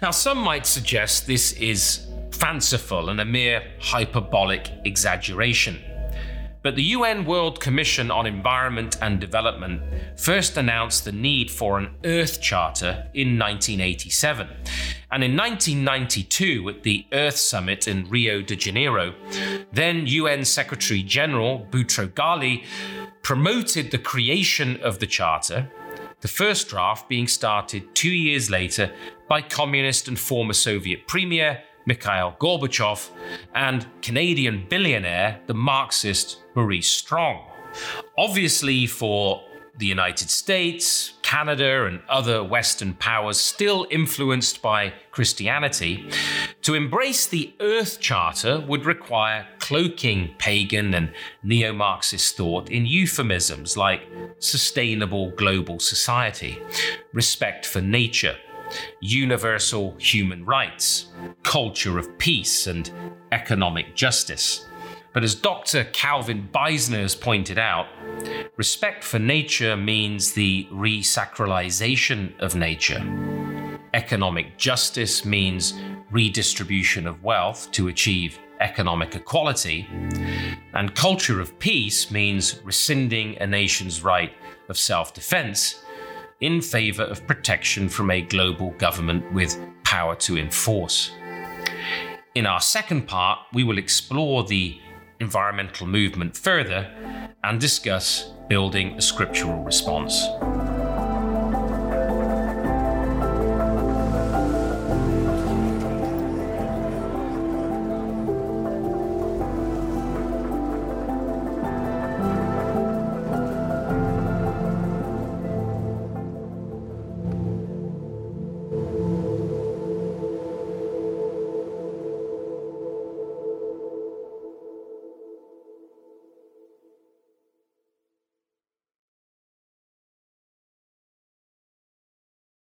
Now, 0.00 0.12
some 0.12 0.38
might 0.38 0.66
suggest 0.66 1.26
this 1.26 1.54
is 1.54 2.06
fanciful 2.30 3.08
and 3.08 3.20
a 3.20 3.24
mere 3.24 3.64
hyperbolic 3.80 4.70
exaggeration. 4.84 5.82
But 6.66 6.74
the 6.74 6.96
UN 6.98 7.26
World 7.26 7.60
Commission 7.60 8.10
on 8.10 8.26
Environment 8.26 8.96
and 9.00 9.20
Development 9.20 9.80
first 10.16 10.56
announced 10.56 11.04
the 11.04 11.12
need 11.12 11.48
for 11.48 11.78
an 11.78 11.90
Earth 12.04 12.42
Charter 12.42 13.06
in 13.14 13.38
1987. 13.38 14.48
And 15.12 15.22
in 15.22 15.36
1992, 15.36 16.68
at 16.70 16.82
the 16.82 17.06
Earth 17.12 17.36
Summit 17.36 17.86
in 17.86 18.10
Rio 18.10 18.42
de 18.42 18.56
Janeiro, 18.56 19.14
then 19.72 20.08
UN 20.08 20.44
Secretary 20.44 21.04
General 21.04 21.64
Boutros 21.70 22.08
Ghali 22.14 22.64
promoted 23.22 23.92
the 23.92 23.98
creation 23.98 24.82
of 24.82 24.98
the 24.98 25.06
Charter, 25.06 25.70
the 26.20 26.26
first 26.26 26.68
draft 26.68 27.08
being 27.08 27.28
started 27.28 27.94
two 27.94 28.10
years 28.10 28.50
later 28.50 28.92
by 29.28 29.40
communist 29.40 30.08
and 30.08 30.18
former 30.18 30.52
Soviet 30.52 31.06
Premier 31.06 31.62
Mikhail 31.86 32.36
Gorbachev, 32.38 33.08
and 33.54 33.86
Canadian 34.02 34.66
billionaire, 34.68 35.40
the 35.46 35.54
Marxist 35.54 36.40
Maurice 36.54 36.88
Strong. 36.88 37.44
Obviously, 38.18 38.86
for 38.86 39.42
the 39.78 39.86
United 39.86 40.30
States, 40.30 41.14
Canada, 41.22 41.84
and 41.84 42.00
other 42.08 42.42
Western 42.42 42.94
powers 42.94 43.38
still 43.38 43.86
influenced 43.90 44.62
by 44.62 44.92
Christianity, 45.10 46.08
to 46.62 46.74
embrace 46.74 47.26
the 47.26 47.52
Earth 47.60 48.00
Charter 48.00 48.60
would 48.60 48.86
require 48.86 49.46
cloaking 49.58 50.34
pagan 50.38 50.94
and 50.94 51.12
neo 51.42 51.72
Marxist 51.72 52.36
thought 52.36 52.70
in 52.70 52.86
euphemisms 52.86 53.76
like 53.76 54.02
sustainable 54.38 55.30
global 55.32 55.78
society, 55.78 56.58
respect 57.12 57.66
for 57.66 57.80
nature, 57.80 58.36
universal 59.00 59.94
human 59.98 60.44
rights, 60.44 61.06
culture 61.42 61.98
of 61.98 62.16
peace, 62.18 62.66
and 62.66 62.90
economic 63.32 63.94
justice. 63.94 64.66
But 65.12 65.24
as 65.24 65.34
Dr. 65.34 65.84
Calvin 65.92 66.48
Beisner 66.52 67.00
has 67.00 67.14
pointed 67.14 67.58
out, 67.58 67.86
respect 68.56 69.02
for 69.02 69.18
nature 69.18 69.76
means 69.76 70.32
the 70.32 70.68
resacralization 70.70 72.38
of 72.38 72.54
nature. 72.54 73.02
Economic 73.94 74.58
justice 74.58 75.24
means 75.24 75.72
redistribution 76.10 77.06
of 77.06 77.24
wealth 77.24 77.70
to 77.72 77.88
achieve 77.88 78.38
economic 78.60 79.14
equality. 79.14 79.88
And 80.74 80.94
culture 80.94 81.40
of 81.40 81.58
peace 81.58 82.10
means 82.10 82.60
rescinding 82.62 83.38
a 83.38 83.46
nation's 83.46 84.02
right 84.02 84.32
of 84.68 84.76
self 84.76 85.14
defense 85.14 85.82
in 86.40 86.60
favor 86.60 87.02
of 87.02 87.26
protection 87.26 87.88
from 87.88 88.10
a 88.10 88.20
global 88.20 88.70
government 88.72 89.32
with 89.32 89.58
power 89.84 90.14
to 90.16 90.36
enforce. 90.36 91.10
In 92.34 92.44
our 92.46 92.60
second 92.60 93.08
part, 93.08 93.38
we 93.54 93.64
will 93.64 93.78
explore 93.78 94.44
the 94.44 94.78
environmental 95.20 95.86
movement 95.86 96.36
further 96.36 96.90
and 97.42 97.60
discuss 97.60 98.32
building 98.48 98.94
a 98.98 99.02
scriptural 99.02 99.62
response. 99.62 100.26